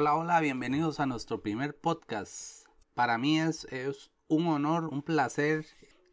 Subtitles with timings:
[0.00, 2.68] Hola, hola, bienvenidos a nuestro primer podcast.
[2.94, 5.66] Para mí es, es un honor, un placer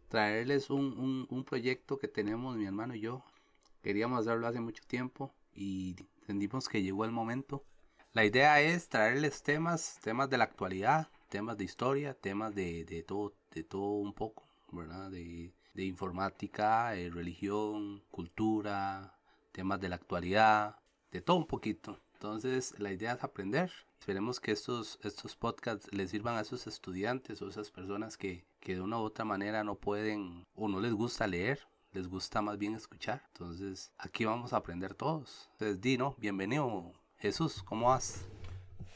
[0.08, 3.24] traerles un, un, proyecto que tenemos mi hermano y yo.
[3.84, 7.64] Queríamos hacerlo hace mucho tiempo y entendimos que llegó el momento.
[8.12, 13.04] La idea es traerles temas, temas de la actualidad, temas de historia, temas de, de
[13.04, 15.12] todo, de todo un poco, ¿verdad?
[15.12, 19.16] De, de informática, de religión, cultura,
[19.52, 20.80] temas de la actualidad,
[21.12, 22.00] de todo un poquito.
[22.26, 23.72] Entonces la idea es aprender.
[24.00, 28.74] Esperemos que estos, estos podcasts les sirvan a esos estudiantes o esas personas que, que
[28.74, 31.60] de una u otra manera no pueden o no les gusta leer,
[31.94, 33.22] les gusta más bien escuchar.
[33.28, 35.48] Entonces aquí vamos a aprender todos.
[35.52, 38.26] Entonces Dino, bienvenido Jesús, ¿cómo vas?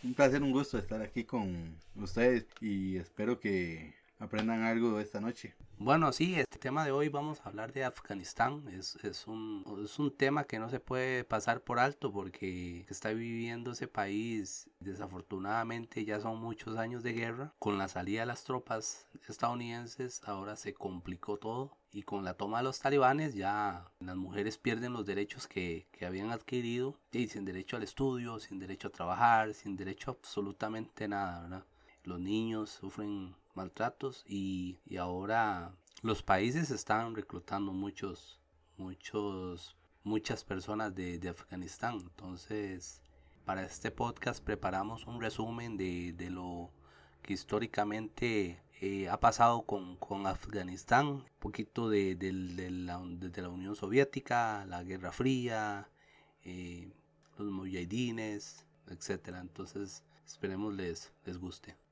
[0.01, 5.55] Un placer, un gusto estar aquí con ustedes y espero que aprendan algo esta noche.
[5.77, 8.67] Bueno, sí, este tema de hoy vamos a hablar de Afganistán.
[8.67, 13.11] Es, es, un, es un tema que no se puede pasar por alto porque está
[13.11, 14.69] viviendo ese país.
[14.81, 17.53] Desafortunadamente ya son muchos años de guerra.
[17.59, 21.77] Con la salida de las tropas estadounidenses ahora se complicó todo.
[21.91, 26.05] Y con la toma de los talibanes ya las mujeres pierden los derechos que, que
[26.05, 26.99] habían adquirido.
[27.13, 31.65] Y sin derecho al estudio, sin derecho a trabajar, sin derecho a absolutamente nada, ¿verdad?
[32.03, 38.39] Los niños sufren maltratos y, ahora los países están reclutando muchos,
[38.77, 41.99] muchos, muchas personas de, Afganistán.
[41.99, 43.01] Entonces,
[43.43, 46.71] para este podcast preparamos un resumen de, lo
[47.21, 52.17] que históricamente eh, ha pasado con, Afganistán, un poquito de,
[52.71, 55.89] la, desde la Unión Soviética, la Guerra Fría,
[56.45, 56.93] eh,
[57.37, 59.41] los mujahidines, etcétera.
[59.41, 61.88] Entonces, esperemos les, les guste.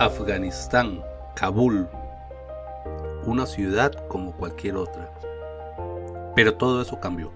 [0.00, 1.02] Afganistán,
[1.34, 1.86] Kabul,
[3.26, 5.10] una ciudad como cualquier otra.
[6.34, 7.30] Pero todo eso cambió.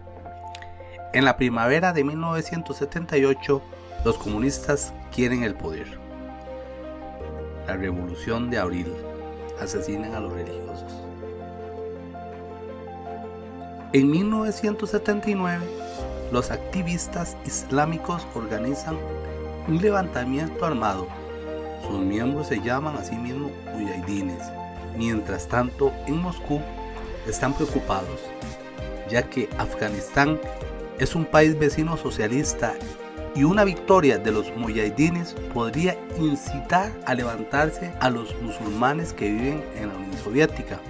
[1.12, 3.60] En la primavera de 1978,
[4.04, 5.98] los comunistas quieren el poder.
[7.66, 8.94] La revolución de abril.
[9.60, 10.92] Asesinan a los religiosos.
[13.92, 15.64] En 1979,
[16.32, 18.96] los activistas islámicos organizan
[19.68, 21.06] un levantamiento armado
[21.86, 24.42] sus miembros se llaman a sí mismos mujahidines.
[24.96, 26.60] Mientras tanto, en Moscú
[27.28, 28.20] están preocupados,
[29.10, 30.40] ya que Afganistán
[30.98, 32.74] es un país vecino socialista
[33.34, 39.64] y una victoria de los mujahidines podría incitar a levantarse a los musulmanes que viven
[39.76, 40.80] en la Unión Soviética.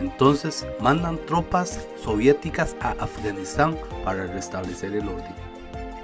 [0.00, 5.50] Entonces mandan tropas soviéticas a Afganistán para restablecer el orden.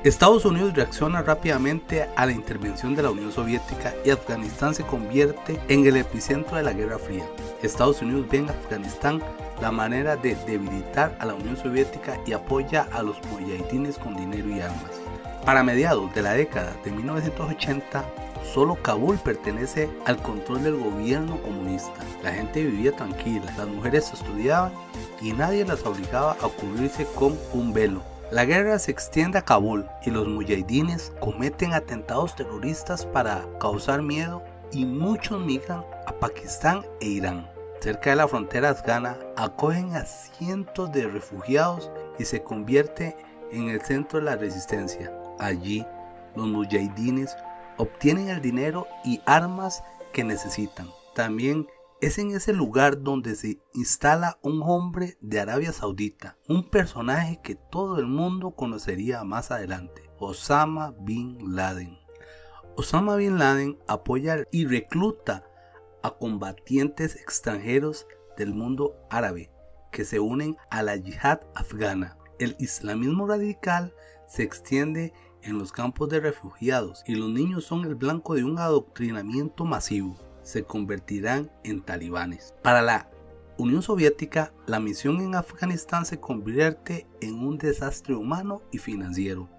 [0.04, 5.58] Estados Unidos reacciona rápidamente a la intervención de la Unión Soviética y Afganistán se convierte
[5.68, 7.24] en el epicentro de la Guerra Fría.
[7.62, 9.20] Estados Unidos ve en Afganistán
[9.60, 14.48] la manera de debilitar a la Unión Soviética y apoya a los mujahidines con dinero
[14.48, 15.05] y armas.
[15.46, 18.04] Para mediados de la década de 1980,
[18.52, 21.94] solo Kabul pertenece al control del gobierno comunista.
[22.24, 24.72] La gente vivía tranquila, las mujeres estudiaban
[25.22, 28.02] y nadie las obligaba a cubrirse con un velo.
[28.32, 34.42] La guerra se extiende a Kabul y los mujahidines cometen atentados terroristas para causar miedo
[34.72, 37.48] y muchos migran a Pakistán e Irán.
[37.80, 43.16] Cerca de la frontera afgana acogen a cientos de refugiados y se convierte
[43.52, 45.15] en el centro de la resistencia.
[45.38, 45.84] Allí
[46.34, 47.36] los mujahidines
[47.76, 49.82] obtienen el dinero y armas
[50.12, 50.88] que necesitan.
[51.14, 51.66] También
[52.00, 57.54] es en ese lugar donde se instala un hombre de Arabia Saudita, un personaje que
[57.54, 61.98] todo el mundo conocería más adelante, Osama Bin Laden.
[62.76, 65.44] Osama Bin Laden apoya y recluta
[66.02, 69.50] a combatientes extranjeros del mundo árabe
[69.90, 72.18] que se unen a la yihad afgana.
[72.38, 73.94] El islamismo radical
[74.28, 75.14] se extiende
[75.45, 80.17] en los campos de refugiados y los niños son el blanco de un adoctrinamiento masivo
[80.43, 82.53] se convertirán en talibanes.
[82.61, 83.09] Para la
[83.57, 89.49] Unión Soviética, la misión en Afganistán se convierte en un desastre humano y financiero.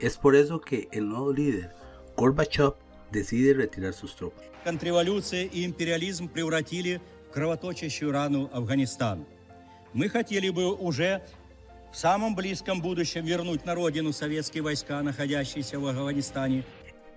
[0.00, 1.74] Es por eso que el nuevo líder,
[2.16, 2.74] Gorbachev,
[3.10, 4.44] decide retirar sus tropas.
[4.64, 7.00] Контрреволюция и империализм превратили
[7.32, 9.26] кровоточащую рану Афганистан.
[9.92, 11.22] Мы хотели бы уже
[11.92, 16.64] в самом близком будущем вернуть на родину советские войска, находящиеся в Афганистане,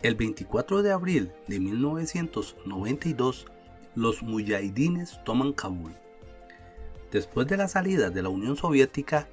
[0.04, 3.46] el 24 de abril de 1992,
[3.96, 5.94] los mujahidines toman Kabul.
[7.12, 9.28] Después de la salida de la Unión Soviética,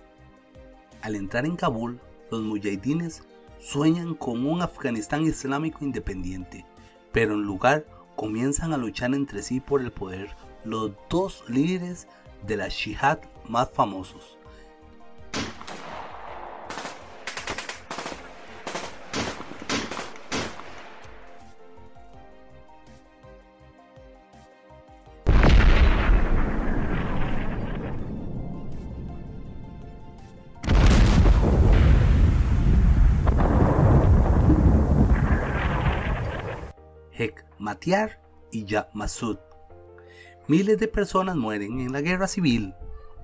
[1.03, 2.01] al entrar en Kabul,
[2.31, 3.23] los mujahidines
[3.59, 6.65] sueñan con un Afganistán islámico independiente,
[7.13, 7.85] pero en lugar
[8.17, 10.35] comienzan a luchar entre sí por el poder
[10.65, 12.07] los dos líderes
[12.47, 13.19] de la Shihad
[13.49, 14.36] más famosos.
[37.18, 38.22] Hekmatyar
[38.52, 39.38] y Ya Masud.
[40.48, 42.74] Miles de personas mueren en la guerra civil,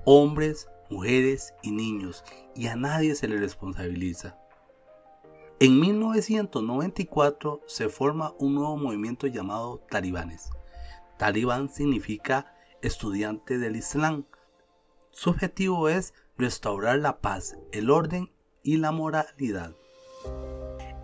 [0.06, 2.24] hombres, mujeres y niños,
[2.56, 4.38] y a nadie se le responsabiliza.
[5.60, 10.50] En 1994 se forma un nuevo movimiento llamado Talibanes.
[11.18, 14.26] Talibán significa estudiante del Islam.
[15.12, 18.32] Su objetivo es restaurar la paz, el orden
[18.64, 19.76] y la moralidad.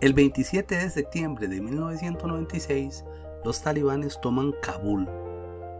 [0.00, 3.04] El 27 de septiembre de 1996,
[3.44, 5.06] los talibanes toman Kabul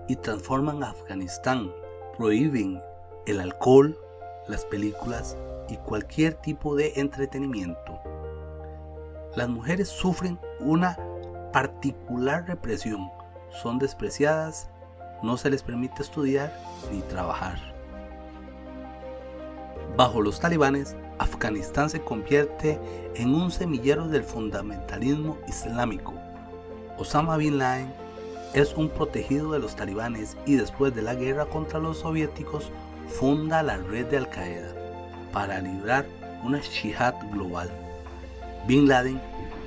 [0.08, 1.72] y transforman Afganistán.
[2.18, 2.82] Prohíben
[3.24, 3.98] el alcohol,
[4.46, 5.38] las películas
[5.70, 7.98] y cualquier tipo de entretenimiento.
[9.36, 10.98] Las mujeres sufren una
[11.50, 13.08] particular represión,
[13.62, 14.68] son despreciadas,
[15.22, 16.54] no se les permite estudiar
[16.92, 17.58] ni trabajar.
[19.96, 22.80] Bajo los talibanes, Afganistán se convierte
[23.14, 26.14] en un semillero del fundamentalismo islámico.
[26.96, 27.92] Osama Bin Laden
[28.54, 32.70] es un protegido de los talibanes y después de la guerra contra los soviéticos
[33.06, 34.74] funda la red de Al Qaeda
[35.30, 36.06] para librar
[36.42, 37.70] una jihad global.
[38.66, 39.20] Bin Laden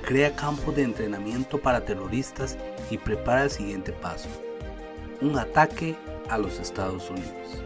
[0.04, 2.58] crea campos de entrenamiento para terroristas
[2.90, 4.28] y prepara el siguiente paso,
[5.20, 5.94] un ataque
[6.28, 7.63] a los Estados Unidos.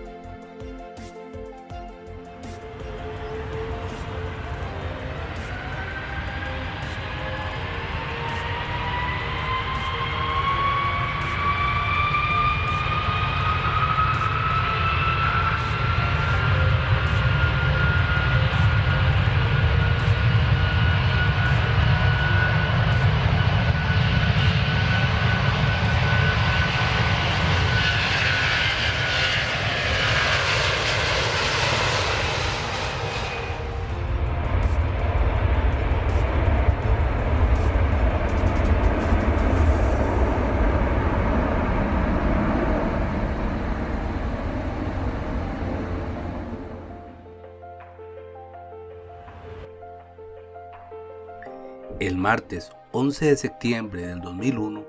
[52.08, 54.82] El martes 11 de septiembre del 2001,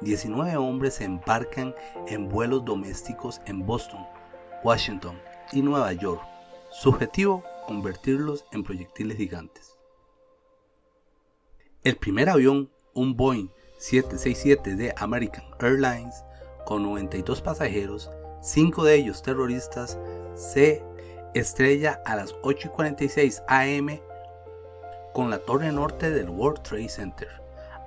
[0.00, 1.74] 19 hombres se embarcan
[2.06, 4.00] en vuelos domésticos en Boston,
[4.64, 5.20] Washington
[5.52, 6.22] y Nueva York.
[6.70, 9.76] Su objetivo, convertirlos en proyectiles gigantes.
[11.84, 16.24] El primer avión, un Boeing 767 de American Airlines,
[16.64, 18.10] con 92 pasajeros,
[18.40, 19.98] 5 de ellos terroristas,
[20.34, 20.82] se
[21.34, 24.11] estrella a las 8.46 am
[25.12, 27.28] con la torre norte del World Trade Center.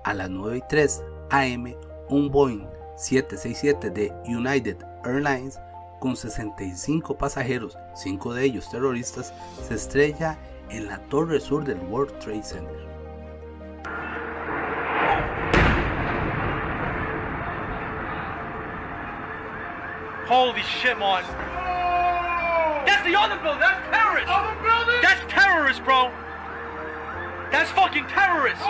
[0.03, 1.73] A las 9 y 3 am,
[2.09, 2.67] un Boeing
[2.97, 5.59] 767 de United Airlines
[5.99, 9.33] con 65 pasajeros, 5 de ellos terroristas,
[9.67, 10.37] se estrella
[10.69, 12.85] en la torre sur del World Trade Center.
[20.27, 21.29] Holy shit, Martin.
[22.85, 23.59] That's the other building.
[23.59, 24.31] That's terrorists.
[24.31, 25.01] Other building?
[25.01, 26.11] That's terrorists, bro.
[27.55, 28.65] That's fucking terrorists.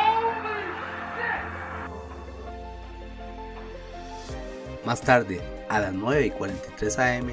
[4.85, 7.31] Más tarde, a las 9 y 43 am,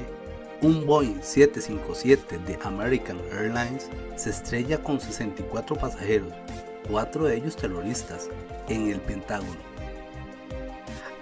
[0.63, 6.33] un Boeing 757 de American Airlines se estrella con 64 pasajeros,
[6.89, 8.29] 4 de ellos terroristas,
[8.67, 9.61] en el Pentágono.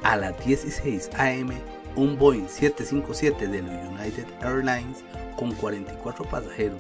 [0.04, 1.52] A las 16 am,
[1.98, 5.04] un Boeing 757 de United Airlines
[5.36, 6.80] con 44 pasajeros,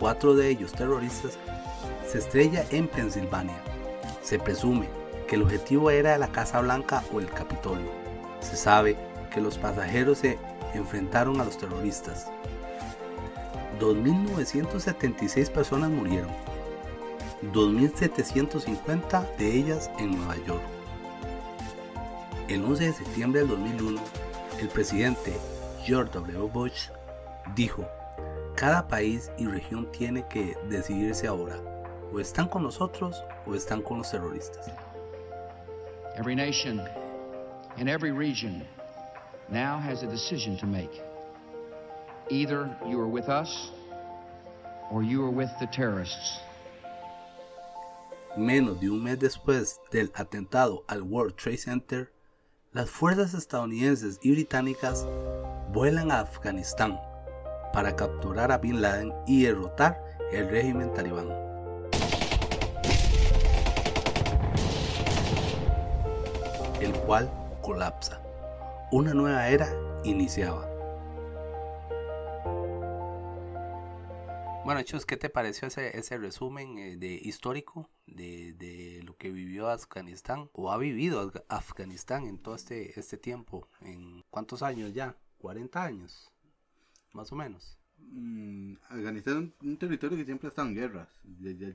[0.00, 1.38] 4 de ellos terroristas,
[2.10, 3.60] se estrella en Pensilvania.
[4.22, 4.88] Se presume
[5.26, 7.90] que el objetivo era la Casa Blanca o el Capitolio.
[8.40, 8.96] Se sabe
[9.32, 10.38] que los pasajeros se
[10.74, 12.28] enfrentaron a los terroristas.
[13.78, 16.30] 2.976 personas murieron,
[17.52, 20.62] 2.750 de ellas en Nueva York.
[22.48, 24.00] El 11 de septiembre del 2001,
[24.60, 25.36] el presidente
[25.84, 26.48] George W.
[26.52, 26.88] Bush
[27.54, 27.86] dijo,
[28.56, 31.60] cada país y región tiene que decidirse ahora
[32.12, 34.70] o están con nosotros o están con los terroristas.
[36.16, 36.80] Every nation
[37.76, 38.66] in every region
[39.48, 41.02] now has a decision to make.
[42.30, 43.70] Either you are with us
[44.90, 46.40] or you are with the terrorists.
[48.36, 52.12] Menos de un mes después del atentado al World Trade Center,
[52.72, 55.06] las fuerzas estadounidenses y británicas
[55.72, 57.00] vuelan a Afganistán
[57.72, 61.47] para capturar a Bin Laden y derrotar el régimen talibán.
[66.80, 67.28] El cual
[67.60, 68.22] colapsa.
[68.92, 69.68] Una nueva era
[70.04, 70.64] iniciaba.
[74.64, 79.30] Bueno, Chus, ¿qué te pareció ese, ese resumen eh, de histórico de, de, lo que
[79.30, 83.66] vivió Afganistán o ha vivido Afganistán en todo este, este tiempo?
[83.80, 85.16] ¿En cuántos años ya?
[85.40, 86.30] ¿40 años?
[87.12, 87.76] Más o menos.
[87.98, 91.08] Mm, Afganistán es un territorio que siempre ha estado en guerras.
[91.40, 91.72] Ya,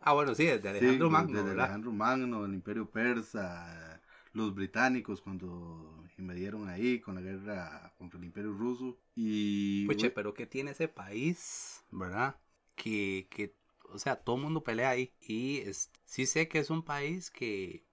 [0.00, 1.32] ah, bueno, sí, desde Alejandro sí, Magno.
[1.36, 1.64] Desde ¿verdad?
[1.66, 4.00] Alejandro Magno, el Imperio Persa,
[4.34, 8.98] los británicos cuando invadieron ahí con la guerra contra el Imperio Ruso.
[9.14, 9.86] Y.
[9.86, 12.36] Puche, pero ¿qué tiene ese país, verdad?
[12.74, 13.54] Que, que
[13.92, 15.12] o sea, todo el mundo pelea ahí.
[15.20, 17.84] Y es, sí sé que es un país que,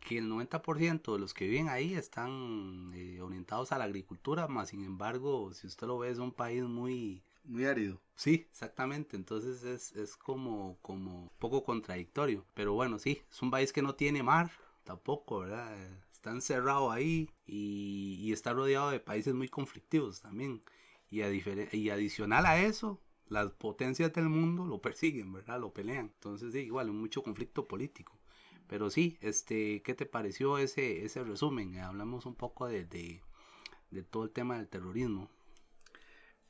[0.00, 4.68] que el 90% de los que viven ahí están eh, orientados a la agricultura, más
[4.68, 7.22] sin embargo, si usted lo ve, es un país muy...
[7.44, 7.98] Muy árido.
[8.14, 9.16] Sí, exactamente.
[9.16, 12.44] Entonces es, es como, como poco contradictorio.
[12.54, 14.50] Pero bueno, sí, es un país que no tiene mar,
[14.88, 15.76] tampoco, ¿verdad?
[16.10, 20.62] Está encerrado ahí y, está rodeado de países muy conflictivos también.
[21.10, 25.60] Y, a y adicional a eso, las potencias del mundo lo persiguen, ¿verdad?
[25.60, 26.10] Lo pelean.
[26.14, 28.18] Entonces, sí, igual, mucho conflicto político.
[28.66, 31.78] Pero sí, este, ¿qué te pareció ese, ese resumen?
[31.80, 35.28] Hablamos un poco de, de, todo el tema del terrorismo.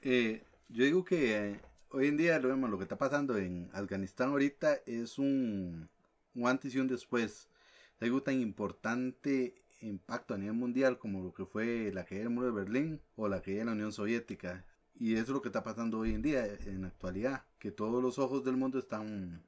[0.01, 3.69] Eh, yo digo que eh, hoy en día lo vemos, lo que está pasando en
[3.73, 5.89] Afganistán ahorita es un
[6.45, 7.49] antes y un después.
[8.01, 12.47] Algo tan importante impacto a nivel mundial como lo que fue la caída del muro
[12.47, 14.65] de Berlín o la caída de la Unión Soviética.
[14.95, 18.03] Y eso es lo que está pasando hoy en día, en la actualidad, que todos
[18.03, 19.43] los ojos del mundo están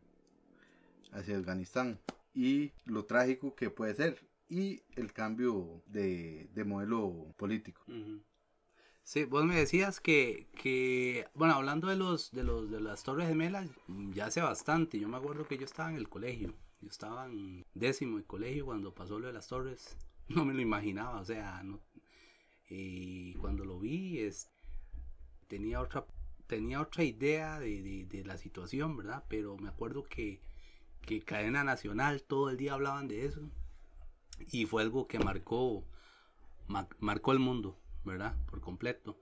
[1.12, 1.98] hacia Afganistán
[2.34, 7.82] y lo trágico que puede ser y el cambio de, de modelo político.
[9.02, 13.28] Sí, vos me decías que, que, bueno, hablando de los, de los, de las Torres
[13.28, 13.68] Gemelas,
[14.12, 17.64] ya hace bastante, yo me acuerdo que yo estaba en el colegio, yo estaba en
[17.74, 19.96] décimo de colegio cuando pasó lo de las Torres,
[20.28, 21.80] no me lo imaginaba, o sea, no,
[22.68, 24.48] y cuando lo vi, es,
[25.48, 26.06] tenía otra,
[26.46, 29.24] tenía otra idea de, de, la situación, ¿verdad?
[29.28, 30.40] Pero me acuerdo que,
[31.02, 33.50] que cadena nacional todo el día hablaban de eso
[34.52, 35.84] y fue algo que marcó
[36.68, 39.18] ma marcó el mundo verdad por completo.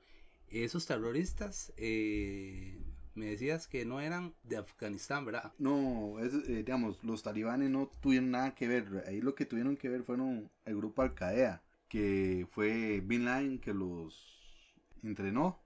[0.48, 2.78] Esos terroristas eh,
[3.18, 7.90] me decías que no eran de Afganistán verdad no es, eh, digamos los talibanes no
[8.00, 9.04] tuvieron nada que ver.
[9.06, 13.58] Ahí lo que tuvieron que ver fueron el grupo Al Qaeda que fue Bin Laden
[13.58, 14.38] que los
[15.02, 15.58] entrenó.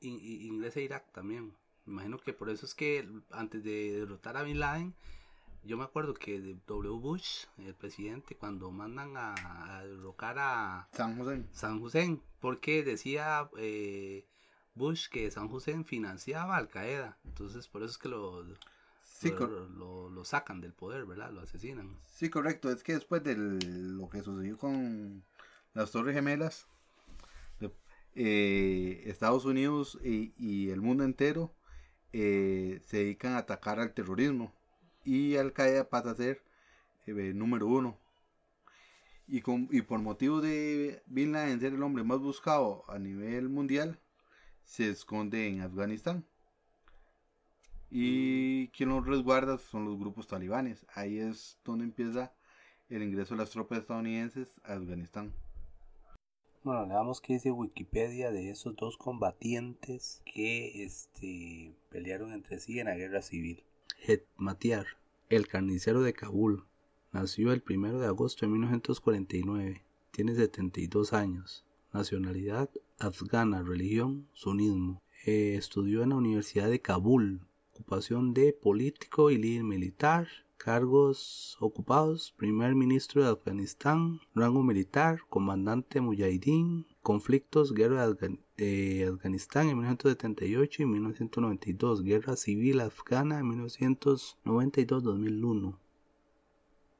[0.00, 1.54] In inglés e Irak también.
[1.86, 4.94] Me imagino que por eso es que antes de derrotar a Bin Laden,
[5.62, 6.98] yo me acuerdo que W.
[6.98, 13.48] Bush, el presidente, cuando mandan a, a derrocar a San José, San José porque decía
[13.56, 14.26] eh,
[14.74, 17.16] Bush que San José financiaba Al Qaeda.
[17.24, 18.44] Entonces, por eso es que lo,
[19.02, 21.30] sí, lo, lo, lo, sacan del poder, ¿verdad?
[21.30, 21.96] Lo asesinan.
[22.06, 22.70] Sí, correcto.
[22.70, 25.22] Es que después de lo que sucedió con
[25.74, 26.66] las Torres Gemelas,
[28.16, 31.52] eh, Estados Unidos y, y el mundo entero
[32.12, 34.52] eh, se dedican a atacar al terrorismo
[35.04, 36.40] y Al Qaeda pasa a ser
[37.06, 37.98] eh, número uno
[39.26, 43.48] y, con, y por motivo de Bin Laden ser el hombre más buscado a nivel
[43.48, 43.98] mundial
[44.64, 46.24] se esconde en Afganistán.
[47.90, 50.84] Y quien los resguarda son los grupos talibanes.
[50.94, 52.32] Ahí es donde empieza
[52.88, 55.32] el ingreso de las tropas estadounidenses a Afganistán.
[56.64, 62.86] Bueno, veamos qué dice Wikipedia de esos dos combatientes que este, pelearon entre sí en
[62.86, 63.62] la guerra civil.
[64.06, 64.86] Hetmatiar,
[65.28, 66.64] el carnicero de Kabul,
[67.12, 75.02] nació el 1 de agosto de 1949, tiene 72 años, nacionalidad afgana, religión sunismo.
[75.24, 77.40] Eh, estudió en la Universidad de Kabul,
[77.72, 86.00] ocupación de político y líder militar, cargos ocupados, primer ministro de Afganistán, rango militar, comandante
[86.00, 88.40] mujahideen, conflictos, guerra de Afgan
[89.14, 95.76] Afganistán en 1978 y 1992, guerra civil afgana en 1992-2001.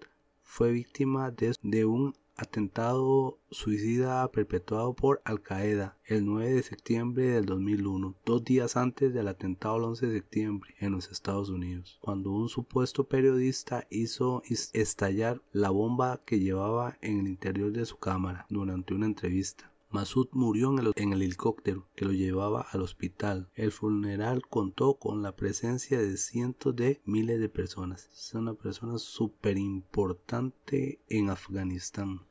[0.53, 7.45] fue víctima de, un atentado suicida perpetuado por Al Qaeda el 9 de septiembre del
[7.45, 12.31] 2001, dos días antes del atentado del 11 de septiembre en los Estados Unidos, cuando
[12.31, 14.43] un supuesto periodista hizo
[14.73, 19.70] estallar la bomba que llevaba en el interior de su cámara durante una entrevista.
[19.91, 23.49] Masud murió en el, en el, helicóptero que lo llevaba al hospital.
[23.55, 28.07] El funeral contó con la presencia de cientos de miles de personas.
[28.13, 32.21] Es una persona súper importante en Afganistán.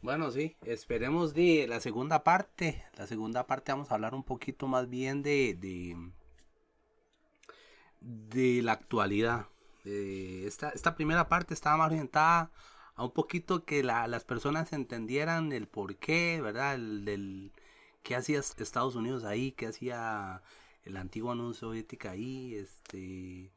[0.00, 2.84] Bueno, sí, esperemos de la segunda parte.
[2.96, 5.56] La segunda parte vamos a hablar un poquito más bien de,
[8.00, 9.48] de, la actualidad.
[9.84, 12.52] esta, esta primera parte estaba más orientada
[12.94, 16.74] a un poquito que las personas entendieran el por qué, ¿verdad?
[16.74, 17.52] El, del
[18.02, 20.42] qué hacía Estados Unidos ahí, qué hacía
[20.84, 23.52] el antiguo Unión Soviética ahí, este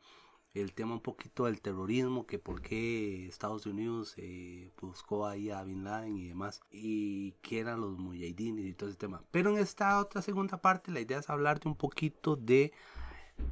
[0.56, 5.63] el tema un poquito del terrorismo, que por qué Estados Unidos eh, buscó ahí a
[5.63, 9.22] Bin Laden y demás, y qué eran los mujahidines y todo ese tema.
[9.32, 12.72] Pero en esta otra segunda parte la idea es hablarte un poquito de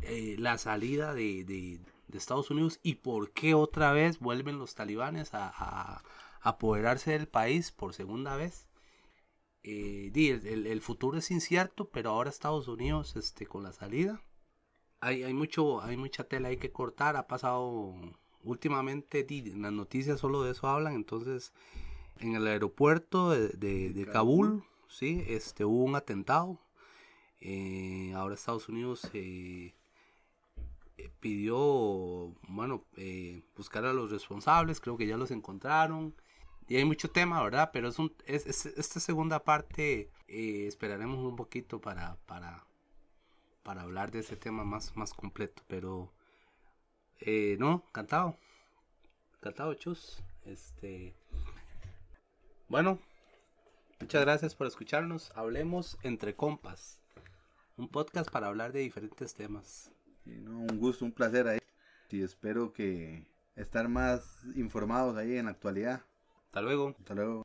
[0.01, 1.81] eh, la salida de, de
[2.17, 6.03] Estados Unidos y por qué otra vez vuelven los talibanes a,
[6.41, 8.67] apoderarse del país por segunda vez.
[9.63, 14.21] Eh, el, futuro es incierto, pero ahora Estados Unidos este, con la salida.
[14.99, 17.15] Hay, hay, mucho, hay mucha tela ahí que cortar.
[17.15, 17.95] Ha pasado
[18.43, 20.95] últimamente, en las noticias solo de eso hablan.
[20.95, 21.53] Entonces,
[22.19, 25.23] en el aeropuerto de, Kabul, ¿sí?
[25.27, 26.59] este, hubo un atentado.
[27.39, 29.73] Eh, ahora Estados Unidos eh,
[31.19, 36.15] pidió, bueno, eh, buscar a los responsables, creo que ya los encontraron.
[36.67, 37.71] Y hay mucho tema, ¿verdad?
[37.73, 42.65] Pero es, un, es, esta segunda parte eh, esperaremos un poquito para, para,
[43.63, 45.63] para hablar de ese tema más, más completo.
[45.67, 46.13] Pero,
[47.59, 48.37] no, cantado.
[49.41, 50.23] Cantado, chus.
[50.45, 51.15] Este,
[52.69, 52.99] bueno,
[53.99, 55.31] muchas gracias por escucharnos.
[55.35, 56.99] Hablemos entre compas.
[57.77, 59.92] Un podcast para hablar de diferentes temas
[60.25, 61.59] un gusto, un placer ahí.
[62.09, 66.01] Y espero que estar más informados ahí en la actualidad.
[66.45, 66.95] Hasta luego.
[66.99, 67.43] Hasta luego.